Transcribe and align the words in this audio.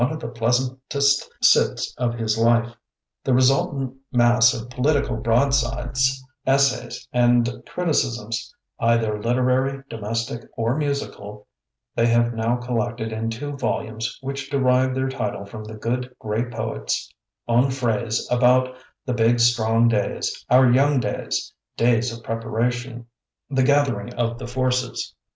of 0.09 0.19
the 0.19 0.27
pleasantest 0.27 1.31
sits" 1.43 1.93
of 1.95 2.15
his 2.15 2.35
life.' 2.35 2.75
The 3.23 3.35
resultant 3.35 3.93
mass 4.11 4.51
of 4.51 4.71
political 4.71 5.15
broad 5.15 5.53
sides, 5.53 6.25
essays, 6.43 7.07
and 7.13 7.47
criticisms 7.67 8.51
either 8.79 9.21
lit 9.21 9.35
erary, 9.35 9.87
domestic, 9.89 10.41
or 10.57 10.75
musical 10.75 11.45
they 11.95 12.07
have 12.07 12.33
now 12.33 12.55
collected 12.55 13.13
in 13.13 13.29
two 13.29 13.55
volumes 13.55 14.17
which 14.21 14.49
de 14.49 14.59
rive 14.59 14.95
their 14.95 15.07
title 15.07 15.45
from 15.45 15.65
the 15.65 15.75
good 15.75 16.15
grey 16.17 16.45
poet's 16.45 17.07
own 17.47 17.69
phrase 17.69 18.27
about 18.31 18.75
"the 19.05 19.13
big 19.13 19.39
strong 19.39 19.87
days— 19.87 20.43
our 20.49 20.71
young 20.71 20.99
days— 20.99 21.53
days 21.77 22.11
of 22.11 22.23
preparation: 22.23 23.05
the 23.51 23.61
gathering 23.61 24.11
of 24.15 24.39
the 24.39 24.47
forces". 24.47 25.13